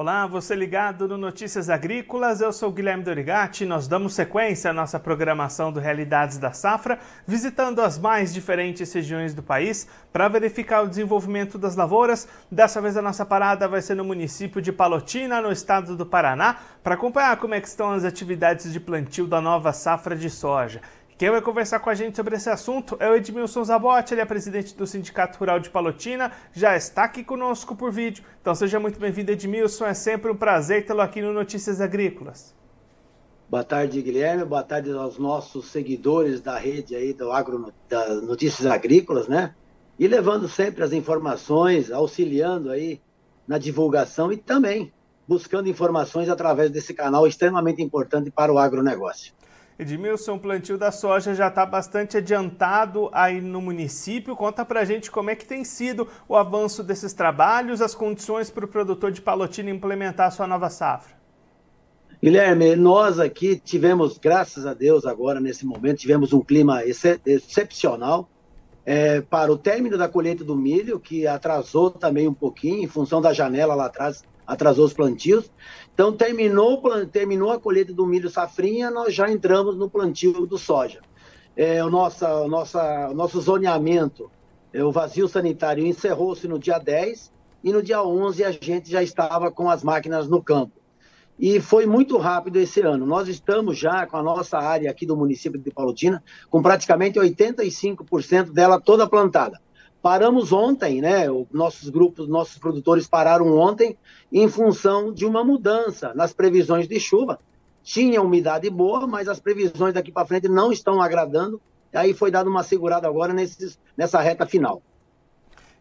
[0.00, 3.66] Olá, você ligado no Notícias Agrícolas, eu sou Guilherme Dorigati.
[3.66, 9.34] Nós damos sequência à nossa programação do Realidades da Safra, visitando as mais diferentes regiões
[9.34, 12.28] do país para verificar o desenvolvimento das lavouras.
[12.48, 16.58] Dessa vez a nossa parada vai ser no município de Palotina, no estado do Paraná,
[16.80, 20.80] para acompanhar como é estão as atividades de plantio da nova safra de soja.
[21.18, 24.24] Quem vai conversar com a gente sobre esse assunto é o Edmilson Zabotti, ele é
[24.24, 28.22] presidente do Sindicato Rural de Palotina, já está aqui conosco por vídeo.
[28.40, 32.54] Então seja muito bem-vindo, Edmilson, é sempre um prazer tê-lo aqui no Notícias Agrícolas.
[33.50, 38.70] Boa tarde, Guilherme, boa tarde aos nossos seguidores da rede aí do Agro, das Notícias
[38.70, 39.56] Agrícolas, né?
[39.98, 43.00] E levando sempre as informações, auxiliando aí
[43.44, 44.92] na divulgação e também
[45.26, 49.36] buscando informações através desse canal extremamente importante para o agronegócio.
[49.78, 54.34] Edmilson, o plantio da soja já está bastante adiantado aí no município.
[54.34, 58.64] Conta para gente como é que tem sido o avanço desses trabalhos, as condições para
[58.64, 61.16] o produtor de Palotina implementar a sua nova safra.
[62.20, 68.28] Guilherme, nós aqui tivemos, graças a Deus, agora nesse momento, tivemos um clima ex excepcional
[68.84, 73.20] é, para o término da colheita do milho, que atrasou também um pouquinho, em função
[73.20, 75.48] da janela lá atrás, atrasou os plantios.
[75.98, 81.00] Então, terminou, terminou a colheita do milho safrinha, nós já entramos no plantio do soja.
[81.56, 84.30] É, o, nossa, o, nossa, o nosso zoneamento,
[84.72, 87.32] é, o vazio sanitário encerrou-se no dia 10
[87.64, 90.80] e no dia 11 a gente já estava com as máquinas no campo.
[91.36, 93.04] E foi muito rápido esse ano.
[93.04, 98.52] Nós estamos já com a nossa área aqui do município de Palotina, com praticamente 85%
[98.52, 99.60] dela toda plantada.
[100.00, 101.30] Paramos ontem, né?
[101.30, 103.96] Os nossos grupos, nossos produtores pararam ontem
[104.32, 107.38] em função de uma mudança nas previsões de chuva.
[107.82, 111.60] Tinha umidade boa, mas as previsões daqui para frente não estão agradando.
[111.92, 114.82] Aí foi dado uma segurada agora nesses, nessa reta final.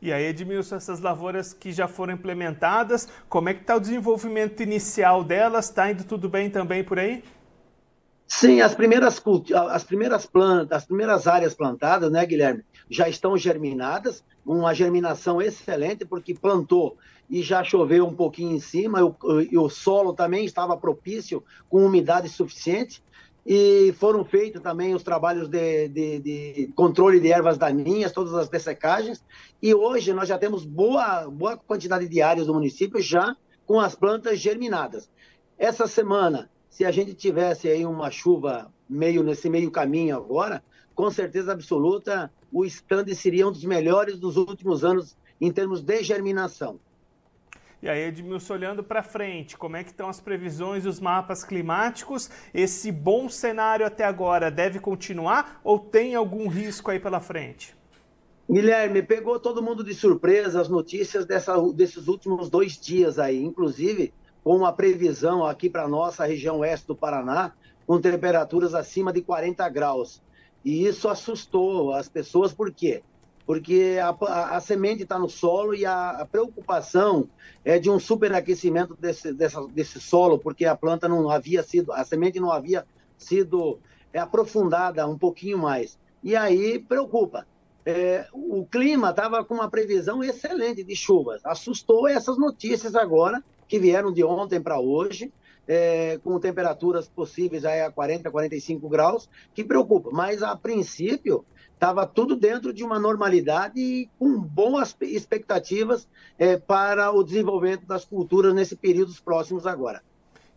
[0.00, 4.62] E aí, Edmilson, essas lavouras que já foram implementadas, como é que está o desenvolvimento
[4.62, 5.66] inicial delas?
[5.66, 7.24] Está indo tudo bem também por aí?
[8.28, 9.22] Sim, as primeiras,
[9.70, 16.04] as primeiras plantas, as primeiras áreas plantadas, né, Guilherme, já estão germinadas, uma germinação excelente,
[16.04, 16.96] porque plantou
[17.30, 21.84] e já choveu um pouquinho em cima, e o, o solo também estava propício, com
[21.84, 23.02] umidade suficiente,
[23.44, 28.48] e foram feitos também os trabalhos de, de, de, controle de ervas daninhas, todas as
[28.48, 29.24] dessecagens,
[29.62, 33.94] e hoje nós já temos boa, boa quantidade de áreas do município já com as
[33.94, 35.08] plantas germinadas.
[35.56, 40.62] Essa semana se a gente tivesse aí uma chuva meio nesse meio caminho agora,
[40.94, 46.02] com certeza absoluta, o stand seria um dos melhores dos últimos anos em termos de
[46.02, 46.78] germinação.
[47.82, 51.42] E aí, Edmilson, olhando para frente, como é que estão as previsões e os mapas
[51.42, 52.28] climáticos?
[52.52, 57.74] Esse bom cenário até agora deve continuar ou tem algum risco aí pela frente?
[58.50, 63.42] Guilherme, pegou todo mundo de surpresa as notícias dessa, desses últimos dois dias aí.
[63.42, 64.12] Inclusive,
[64.46, 67.52] com uma previsão aqui para a nossa região oeste do Paraná,
[67.84, 70.22] com temperaturas acima de 40 graus.
[70.64, 73.02] E isso assustou as pessoas, por quê?
[73.44, 77.28] Porque a, a, a semente está no solo e a, a, preocupação
[77.64, 82.04] é de um superaquecimento desse, dessa, desse solo, porque a planta não havia sido, a
[82.04, 82.86] semente não havia
[83.18, 83.80] sido
[84.12, 85.98] é, aprofundada um pouquinho mais.
[86.22, 87.48] E aí preocupa.
[87.84, 91.44] É, o clima estava com uma previsão excelente de chuvas.
[91.44, 95.32] Assustou essas notícias agora que vieram de ontem para hoje,
[95.66, 100.10] é, com temperaturas possíveis aí a 40, 45 graus, que preocupa.
[100.12, 101.44] Mas, a princípio,
[101.74, 108.04] estava tudo dentro de uma normalidade e com boas expectativas é, para o desenvolvimento das
[108.04, 110.02] culturas nesse período próximos agora.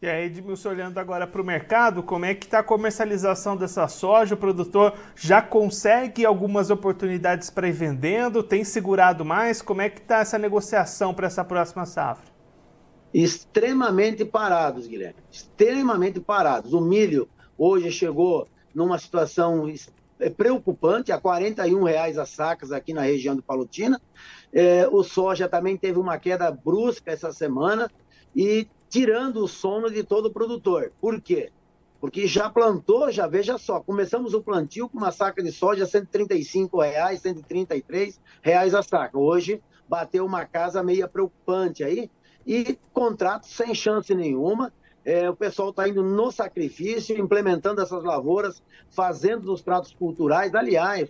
[0.01, 3.85] E aí, Edmilson, olhando agora para o mercado, como é que está a comercialização dessa
[3.89, 4.33] soja?
[4.33, 8.41] O produtor já consegue algumas oportunidades para ir vendendo?
[8.41, 9.61] Tem segurado mais?
[9.61, 12.38] Como é que está essa negociação para essa próxima safra?
[13.13, 15.19] Extremamente parados, Guilherme.
[15.31, 16.73] Extremamente parados.
[16.73, 17.27] O milho
[17.57, 19.71] hoje chegou numa situação
[20.19, 23.99] é, preocupante, a 41 reais as sacas aqui na região do Palotina.
[24.51, 27.89] É, o soja também teve uma queda brusca essa semana
[28.35, 30.91] e tirando o sono de todo produtor.
[30.99, 31.51] Por quê?
[31.99, 36.79] Porque já plantou, já veja só, começamos o plantio com uma saca de soja 135
[36.79, 39.17] reais, 133 reais a saca.
[39.17, 42.09] Hoje bateu uma casa meia preocupante aí,
[42.45, 44.71] e contratos sem chance nenhuma.
[45.05, 50.53] É, o pessoal está indo no sacrifício, implementando essas lavouras, fazendo os pratos culturais.
[50.53, 51.09] Aliás,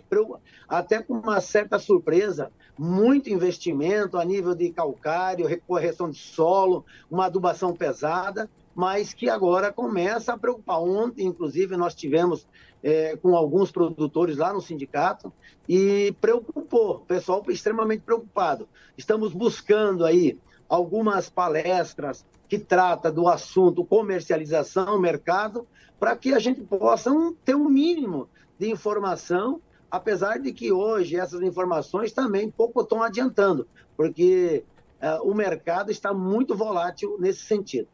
[0.68, 7.26] até com uma certa surpresa, muito investimento a nível de calcário, correção de solo, uma
[7.26, 10.80] adubação pesada, mas que agora começa a preocupar.
[10.80, 12.46] Ontem, inclusive, nós tivemos
[12.82, 15.32] é, com alguns produtores lá no sindicato
[15.68, 18.68] e preocupou, o pessoal extremamente preocupado.
[18.96, 20.38] Estamos buscando aí
[20.70, 25.66] algumas palestras que trata do assunto comercialização, mercado,
[25.98, 27.10] para que a gente possa
[27.44, 33.66] ter um mínimo de informação, apesar de que hoje essas informações também pouco estão adiantando,
[33.96, 34.64] porque
[35.02, 37.88] uh, o mercado está muito volátil nesse sentido.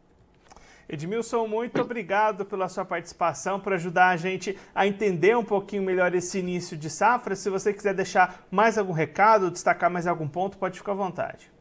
[0.88, 6.14] Edmilson, muito obrigado pela sua participação, por ajudar a gente a entender um pouquinho melhor
[6.14, 7.34] esse início de safra.
[7.34, 11.55] Se você quiser deixar mais algum recado, destacar mais algum ponto, pode ficar à vontade.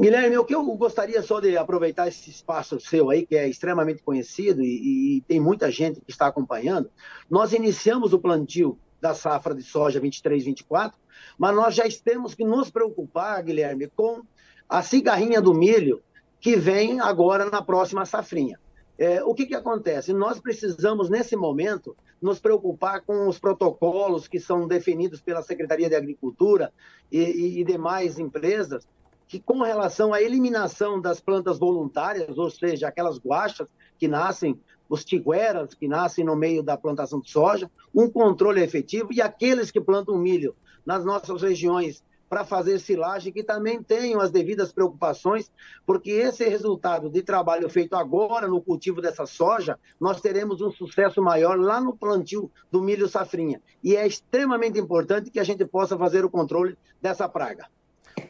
[0.00, 4.02] Guilherme, o que eu gostaria só de aproveitar esse espaço seu aí, que é extremamente
[4.02, 6.90] conhecido e, e tem muita gente que está acompanhando.
[7.28, 10.94] Nós iniciamos o plantio da safra de soja 23-24,
[11.36, 14.22] mas nós já temos que nos preocupar, Guilherme, com
[14.66, 16.02] a cigarrinha do milho
[16.40, 18.58] que vem agora na próxima safrinha.
[18.96, 20.14] É, o que, que acontece?
[20.14, 25.94] Nós precisamos, nesse momento, nos preocupar com os protocolos que são definidos pela Secretaria de
[25.94, 26.72] Agricultura
[27.12, 28.88] e, e, e demais empresas,
[29.30, 35.04] que com relação à eliminação das plantas voluntárias, ou seja, aquelas guachas que nascem, os
[35.04, 39.80] tigueras que nascem no meio da plantação de soja, um controle efetivo, e aqueles que
[39.80, 45.48] plantam milho nas nossas regiões para fazer silagem, que também tenham as devidas preocupações,
[45.86, 51.22] porque esse resultado de trabalho feito agora no cultivo dessa soja, nós teremos um sucesso
[51.22, 53.62] maior lá no plantio do milho safrinha.
[53.82, 57.68] E é extremamente importante que a gente possa fazer o controle dessa praga.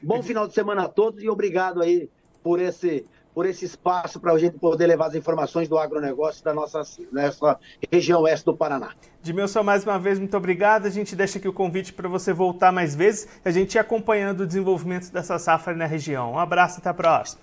[0.03, 2.09] Bom final de semana a todos e obrigado aí
[2.43, 3.05] por esse
[3.35, 6.83] por esse espaço para a gente poder levar as informações do agronegócio da nossa,
[7.13, 7.59] nossa
[7.91, 8.91] região oeste do Paraná.
[9.23, 10.87] Dimilson, mais uma vez, muito obrigado.
[10.87, 13.79] A gente deixa aqui o convite para você voltar mais vezes e a gente ir
[13.79, 16.33] acompanhando o desenvolvimento dessa safra na região.
[16.33, 17.41] Um abraço e até a próxima.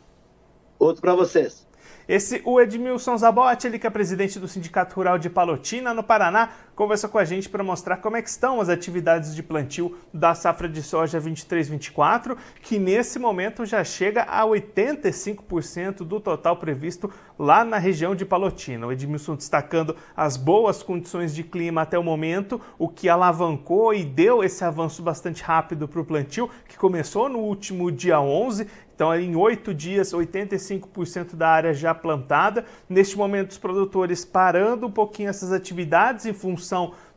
[0.78, 1.66] Outro para vocês.
[2.08, 6.52] Esse, o Edmilson Zabotti, ele que é presidente do Sindicato Rural de Palotina, no Paraná,
[6.78, 10.36] conversou com a gente para mostrar como é que estão as atividades de plantio da
[10.36, 17.66] safra de soja 23-24, que nesse momento já chega a 85% do total previsto lá
[17.66, 18.86] na região de Palotina.
[18.86, 24.06] O Edmilson destacando as boas condições de clima até o momento, o que alavancou e
[24.06, 29.14] deu esse avanço bastante rápido para o plantio, que começou no último dia 11 então,
[29.14, 32.66] em oito dias, 85% da área já plantada.
[32.90, 36.67] Neste momento, os produtores parando um pouquinho essas atividades em função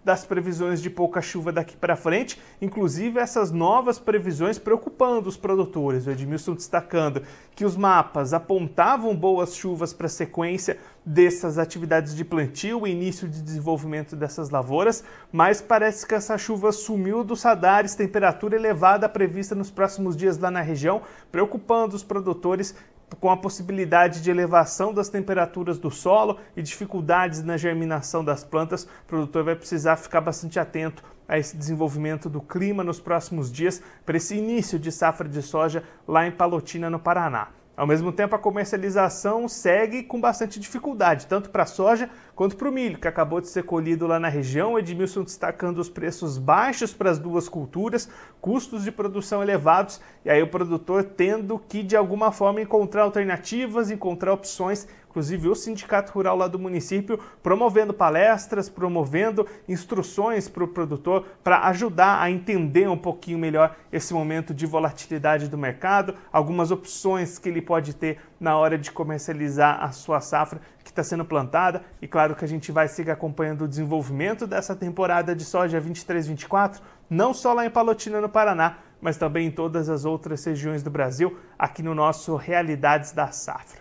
[0.05, 6.07] das previsões de pouca chuva daqui para frente, inclusive essas novas previsões preocupando os produtores.
[6.07, 7.23] O Edmilson destacando
[7.55, 13.43] que os mapas apontavam boas chuvas para a sequência dessas atividades de plantio início de
[13.43, 19.71] desenvolvimento dessas lavouras, mas parece que essa chuva sumiu dos radares, temperatura elevada prevista nos
[19.71, 22.75] próximos dias lá na região, preocupando os produtores
[23.19, 28.85] com a possibilidade de elevação das temperaturas do solo e dificuldades na germinação das plantas,
[28.85, 33.83] o produtor vai precisar ficar bastante atento a esse desenvolvimento do clima nos próximos dias
[34.05, 37.49] para esse início de safra de soja lá em Palotina, no Paraná.
[37.77, 42.71] Ao mesmo tempo, a comercialização segue com bastante dificuldade, tanto para a soja quanto para
[42.71, 44.79] o milho, que acabou de ser colhido lá na região.
[44.79, 48.09] Edmilson destacando os preços baixos para as duas culturas,
[48.41, 53.91] custos de produção elevados, e aí o produtor tendo que, de alguma forma, encontrar alternativas,
[53.91, 60.69] encontrar opções inclusive o Sindicato Rural lá do município, promovendo palestras, promovendo instruções para o
[60.69, 66.71] produtor para ajudar a entender um pouquinho melhor esse momento de volatilidade do mercado, algumas
[66.71, 71.25] opções que ele pode ter na hora de comercializar a sua safra que está sendo
[71.25, 71.83] plantada.
[72.03, 76.81] E claro que a gente vai seguir acompanhando o desenvolvimento dessa temporada de soja 23-24,
[77.09, 80.91] não só lá em Palotina, no Paraná, mas também em todas as outras regiões do
[80.91, 83.81] Brasil, aqui no nosso Realidades da Safra.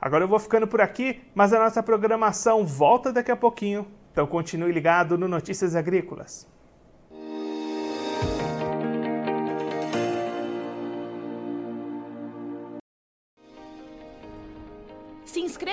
[0.00, 3.86] Agora eu vou ficando por aqui, mas a nossa programação volta daqui a pouquinho.
[4.12, 6.53] Então continue ligado no Notícias Agrícolas.